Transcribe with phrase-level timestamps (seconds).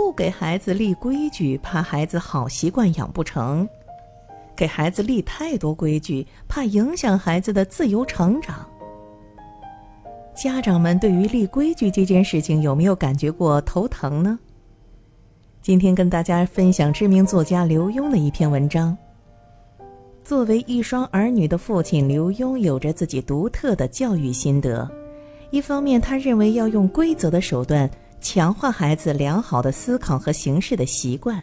[0.00, 3.68] 不给孩子立规矩，怕孩子好习惯养不成；
[4.56, 8.66] 给孩子立太多规矩，怕影响孩子的自由成长。
[10.34, 14.38] 家长们对于立规矩这件事情有没有感觉过头疼呢？
[15.60, 18.96] 今天跟大家分享知名作家刘墉的一篇文章。
[20.24, 24.90] 作为一双儿女的父亲，刘墉有着自己独特的教育心得。
[25.50, 27.88] 一方面，他认为要用规则的手段
[28.20, 31.40] 强化孩子良好的思考和行事的习惯；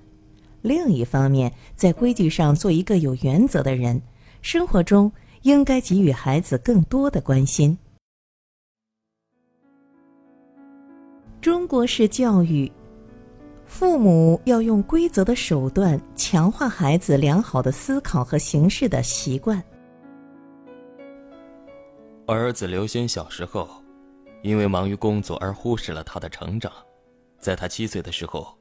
[0.62, 4.02] 另一方面，在规矩上做一个有原则的人，
[4.41, 7.77] 生活中应该给予孩子更多的关心。
[11.41, 12.71] 中国式教育。
[13.70, 19.62] 父母要用规则的手段强化孩子良好的思考和行事的习惯。
[22.26, 23.68] 儿子刘轩小时候，
[24.41, 26.72] 因为忙于工作而忽视了他的成长。
[27.40, 28.58] 在他七岁的时候，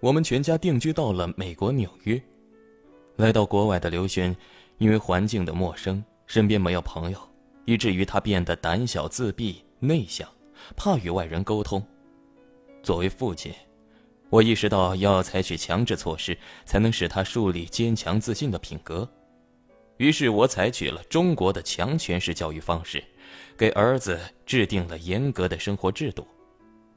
[0.00, 2.20] 我们全家定居到了美国纽约。
[3.16, 4.34] 来到国外的刘轩，
[4.78, 7.18] 因为环境的陌生，身边没有朋友，
[7.64, 10.28] 以至于他变得胆小自闭、内向，
[10.76, 11.84] 怕与外人沟通。
[12.82, 13.52] 作为父亲。
[14.30, 19.06] 我意识到要采取强制措施，才能使他树立坚强自信的品格。
[19.98, 23.04] 于是我采取了中国的强权式教育方式，
[23.56, 26.26] 给儿子制定了严格的生活制度：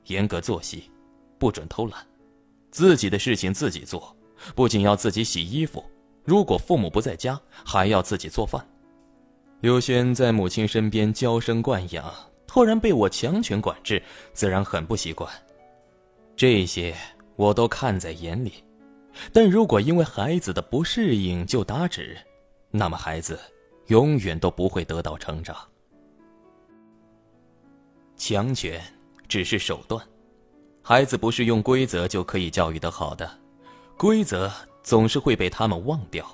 [0.05, 0.89] 严格作息，
[1.37, 2.05] 不准偷懒，
[2.71, 4.15] 自己的事情自己做，
[4.55, 5.83] 不仅要自己洗衣服，
[6.23, 8.65] 如果父母不在家，还要自己做饭。
[9.61, 12.13] 刘轩在母亲身边娇生惯养，
[12.45, 14.01] 突然被我强权管制，
[14.33, 15.29] 自然很不习惯。
[16.35, 16.95] 这些。
[17.37, 18.63] 我都看在眼里，
[19.33, 22.17] 但如果因为孩子的不适应就打止，
[22.71, 23.37] 那么孩子
[23.87, 25.53] 永远都不会得到成长。
[28.17, 28.81] 强权
[29.27, 30.01] 只是手段，
[30.81, 33.29] 孩子不是用规则就可以教育的好的，
[33.97, 34.51] 规则
[34.83, 36.25] 总是会被他们忘掉。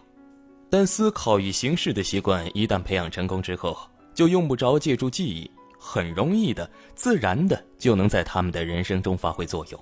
[0.69, 3.77] 但思考与行事的习惯一旦培养成功之后，
[4.13, 9.79] 就用不着借助记忆，很容易的、自然的就能在他们的人生中发挥作用。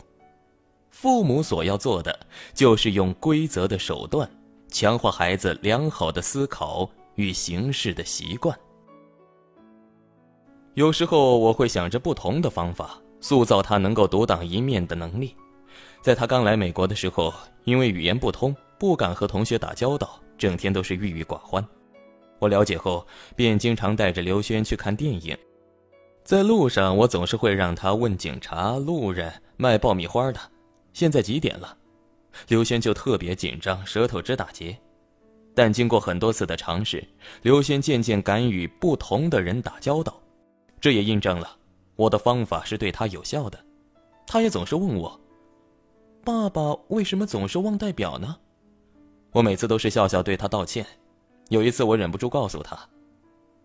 [0.89, 2.17] 父母所要做的，
[2.53, 4.29] 就是用规则的手段，
[4.69, 8.57] 强化孩子良好的思考与行事的习惯。
[10.75, 15.35] 有时候我会想着不同的方法，塑造他能够独当一面的能力。
[16.01, 17.33] 在他刚来美国的时候，
[17.65, 21.65] 因为语言不通，不敢和同学打交道，整天都是郁郁寡欢。
[22.37, 25.37] 我了解后，便经常带着刘轩去看电影。
[26.23, 30.39] 在路上，我总是会让他问警察、路人、卖爆米花的。
[30.93, 31.75] 现在几点了？
[32.47, 34.77] 刘轩就特别紧张，舌头直打结。
[35.53, 37.05] 但经过很多次的尝试，
[37.41, 40.21] 刘轩渐渐敢与不同的人打交道，
[40.79, 41.57] 这也印证了
[41.95, 43.59] 我的方法是对他有效的。
[44.25, 45.19] 他也总是问我
[46.23, 48.37] ：“爸爸为什么总是忘带表呢？”
[49.31, 50.85] 我每次都是笑笑对他道歉。
[51.49, 52.77] 有一次我忍不住告诉他：“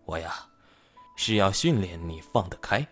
[0.05, 0.45] 我呀，
[1.15, 2.85] 是要训练你放得开。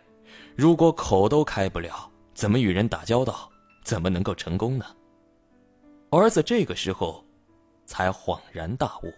[0.56, 3.50] 如果口都开不了，怎么与人打交道？”
[3.84, 4.86] 怎么能够成功呢？
[6.10, 7.22] 儿子这个时候
[7.86, 9.14] 才恍然大悟。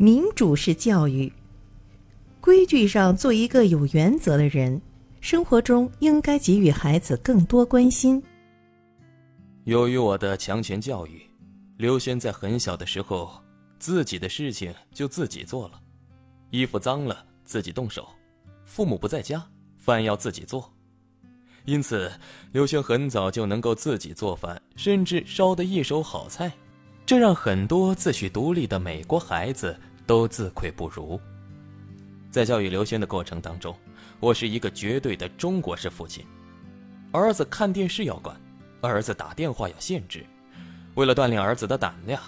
[0.00, 1.32] 民主式教育，
[2.40, 4.80] 规矩上做一个有原则的人，
[5.20, 8.22] 生活中应该给予孩子更多关心。
[9.64, 11.20] 由于我的强权教育，
[11.78, 13.42] 刘轩在很小的时候，
[13.80, 15.80] 自己的事情就自己做了，
[16.50, 18.08] 衣服脏了自己动手。
[18.64, 19.44] 父母不在家，
[19.78, 20.72] 饭要自己做，
[21.64, 22.08] 因此
[22.52, 26.52] 刘轩很早就能够自己做饭，甚至烧得一手好菜，
[27.04, 29.76] 这让很多自诩独立的美国孩子
[30.08, 31.20] 都自愧不如。
[32.30, 33.76] 在教育刘轩的过程当中，
[34.20, 36.24] 我是一个绝对的中国式父亲，
[37.12, 38.34] 儿子看电视要管，
[38.80, 40.24] 儿子打电话要限制，
[40.94, 42.18] 为了锻炼儿子的胆量，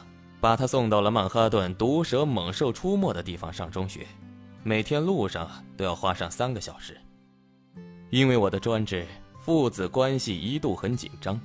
[0.42, 4.06] 把他送到了曼哈顿毒蛇猛兽出没的地方上中学。
[4.62, 7.00] 每天路上都要花上三个小时，
[8.10, 9.06] 因为我的专制，
[9.38, 11.40] 父子关系一度很紧张。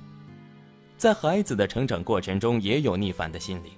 [0.98, 3.72] 在孩子的成长过程中，也有逆反的心理。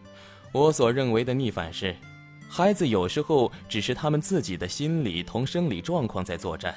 [0.50, 1.94] 我所认为的逆反是，
[2.49, 6.75] 孩子有时候只是他们自己的心理同生理状况在作战，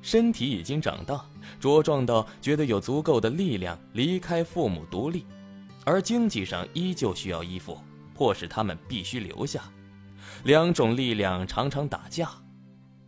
[0.00, 1.22] 身体已经长大
[1.60, 5.26] 茁壮到觉得有足够的力量离开父母独立，
[5.84, 7.76] 而经济上依旧需要依附，
[8.14, 9.62] 迫使他们必须留下。
[10.44, 12.30] 两种力量常常打架，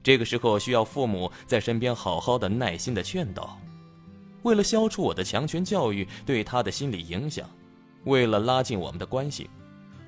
[0.02, 3.56] 这个时候需要父母在身边好好的耐心的劝导。
[4.42, 7.48] 为了消除我的强权教育对他的心理影响，
[8.04, 9.48] 为了拉近我们的关系，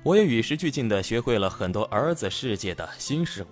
[0.05, 3.47] 我也与时俱进的学会了很多儿子世界的新事物，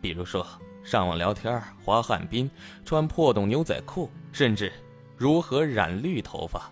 [0.00, 0.46] 比如说
[0.82, 2.50] 上网聊天、滑旱冰、
[2.86, 4.72] 穿破洞牛仔裤，甚至
[5.14, 6.70] 如何染绿头发。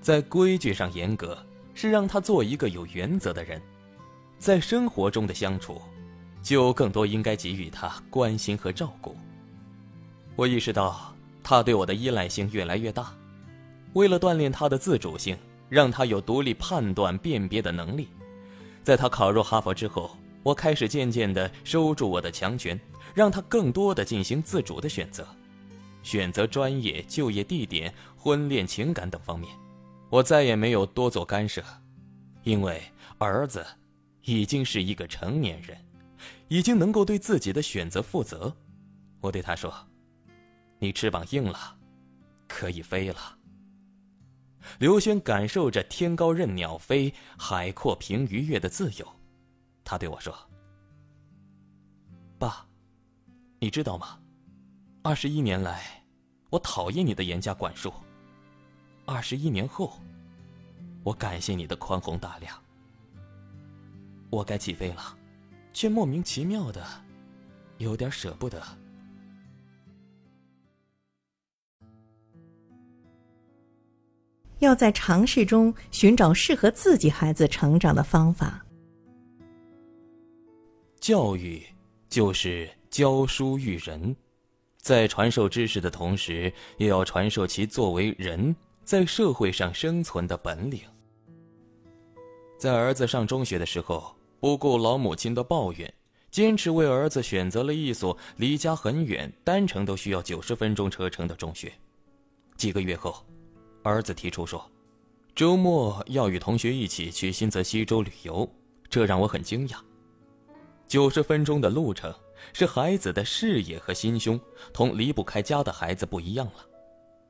[0.00, 1.38] 在规矩上严格，
[1.74, 3.60] 是让他做一个有原则的人；
[4.36, 5.80] 在生活中的相处，
[6.42, 9.16] 就更多应该给予他关心和照顾。
[10.34, 13.14] 我意识到他对我的依赖性越来越大，
[13.92, 15.38] 为了锻炼他的自主性，
[15.68, 18.08] 让他有独立判断、辨别的能力，
[18.84, 20.16] 在他考入哈佛之后。
[20.44, 22.78] 我开始渐渐地收住我的强权，
[23.14, 25.26] 让他更多地进行自主的选择，
[26.02, 29.50] 选择专业、就业地点、婚恋、情感等方面，
[30.10, 31.64] 我再也没有多做干涉，
[32.42, 32.82] 因为
[33.16, 33.66] 儿子
[34.20, 35.82] 已经是一个成年人，
[36.48, 38.54] 已经能够对自己的选择负责。
[39.22, 39.74] 我对他说
[40.78, 41.74] ：“你翅膀硬了，
[42.46, 43.16] 可以飞了。”
[44.78, 49.06] 刘轩感受着天高任鸟飞、海阔凭鱼跃的自由。
[49.84, 50.34] 他对我说
[52.38, 52.66] ：“爸，
[53.58, 54.18] 你知道吗？
[55.02, 56.02] 二十一年来，
[56.50, 57.92] 我讨厌你的严加管束。
[59.04, 59.98] 二十一年后，
[61.02, 62.58] 我感谢你的宽宏大量。
[64.30, 65.16] 我该起飞了，
[65.72, 66.84] 却莫名其妙的
[67.76, 68.62] 有点舍不得。
[74.58, 78.64] 要在尝试中寻找适合自己孩子成长的方法。”
[81.00, 81.62] 教育
[82.08, 84.14] 就是教书育人，
[84.78, 88.54] 在传授知识的同时，也要传授其作为人
[88.84, 90.80] 在社会上生存的本领。
[92.56, 95.92] 在儿子上中学的时候，不顾老母亲的抱怨，
[96.30, 101.70] 坚持为儿子选择了一所离家很远、单程都需要九十分钟车程的中学。
[102.56, 103.22] 几个月后，
[103.84, 104.68] 儿子提出说，
[105.34, 108.48] 周末要与同学一起去新泽西州旅游，
[108.88, 109.76] 这让我很惊讶。
[110.86, 112.12] 九十分钟的路程，
[112.54, 114.40] 是孩子的视野和心胸
[114.72, 116.66] 同离不开家的孩子不一样了。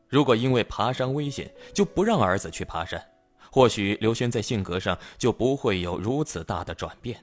[0.09, 3.05] 如果因为爬山危险就不让儿子去爬山，
[3.51, 7.21] 或许刘轩在性格上就不会有如此大的转变。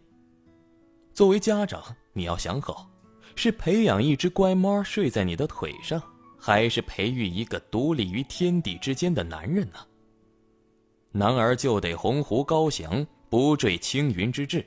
[1.13, 1.81] 作为家长，
[2.11, 2.89] 你要想好，
[3.35, 6.01] 是培养一只乖猫睡在你的腿上，
[6.43, 9.77] 还是培育一个独立于天地之间的男人呢？
[11.11, 14.65] 男儿就得鸿鹄高翔，不坠青云之志。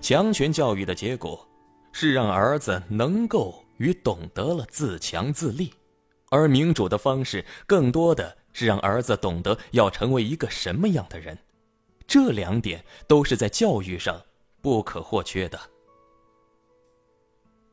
[0.00, 1.46] 强权教育的结果，
[1.92, 5.70] 是让儿子能够与懂得了自强自立，
[6.30, 11.36] 而民主的方式更多的是让儿子懂得要成为一个什么样的人。
[12.06, 14.18] 这两点都是在教育上
[14.62, 15.60] 不可或缺的。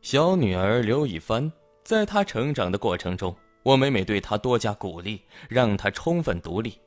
[0.01, 1.49] 小女儿刘以帆，
[1.83, 6.79] 在她成长的过程中，我每每对她多加鼓励，让她充分独立。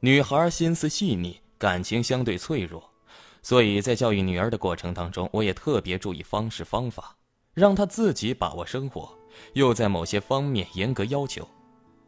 [0.00, 2.82] 女孩心思细腻，感情相对脆弱。
[3.42, 7.16] 所以在教育女儿的过程当中，我也特别注意方式方法，
[7.54, 9.16] 让她自己把握生活，
[9.54, 11.48] 又在某些方面严格要求，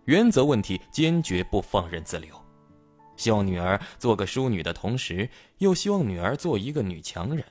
[0.05, 2.35] 原则问题坚决不放任自流。
[3.17, 5.29] 希望女儿做个淑女的同时，
[5.59, 7.45] 又希望女儿做一个女强人。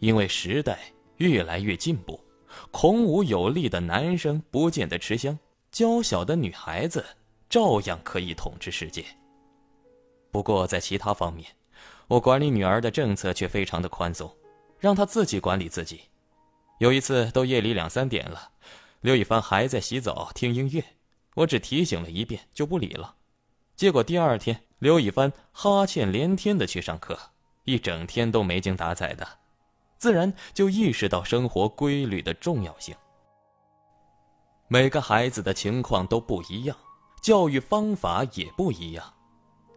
[0.00, 0.78] 因为时代
[1.18, 2.20] 越来越进步，
[2.70, 5.38] 孔武有力的男生不见得吃香，
[5.70, 7.04] 娇小的女孩子
[7.48, 9.04] 照样可以统治世界。
[10.30, 11.46] 不过在其他方面，
[12.08, 14.30] 我管理女儿的政策却非常的宽松，
[14.78, 16.02] 让她自己管理自己。
[16.78, 18.50] 有一次都夜里两三点了，
[19.00, 20.84] 刘一帆还在洗澡听音乐，
[21.34, 23.14] 我只提醒了一遍就不理了。
[23.76, 27.16] 结果第二天，刘一帆哈欠连天的去上课，
[27.64, 29.26] 一整天都没精打采的，
[30.04, 32.94] 自然就意识到生活规律的重要性。
[34.68, 36.76] 每个孩子的情况都不一样，
[37.22, 39.02] 教育方法也不一样。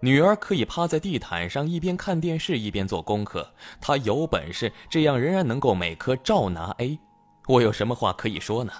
[0.02, 7.00] 女儿可以趴在地毯上一边看电视一边做功课，她有本事，这样仍然能够每科照拿 A。
[7.48, 8.74] 我有什么话可以说呢？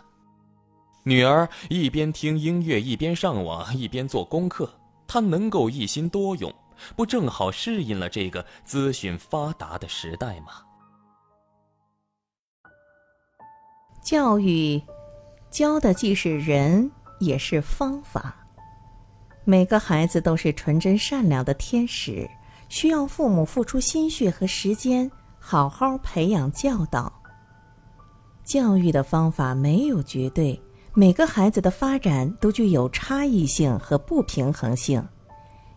[1.04, 4.70] 女儿一边听音乐一边上网一边做功课，
[5.08, 6.54] 她能够一心多用，
[6.98, 10.64] 不正好适应了这个资讯发达的时代吗？
[14.08, 14.82] 教育，
[15.52, 18.34] 教的既是人，也是方法。
[19.44, 22.26] 每个孩子都是纯真善良的天使，
[22.70, 27.12] 需要父母付出心血和时间，好好培养教导。
[28.46, 30.58] 教育的方法没有绝对，
[30.94, 35.06] 每个孩子的发展都具有差异性和不平衡性，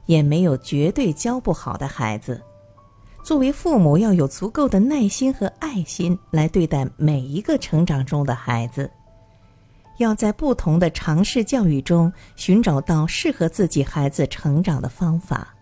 [0.06, 2.40] 也没有绝对教不好的孩子。
[3.22, 8.90] 作为父母，要有足够的耐心和爱心来对待每一个成长中的孩子。
[9.98, 15.54] 要在不同的尝试教育中寻找到适合自己孩子成长的方法。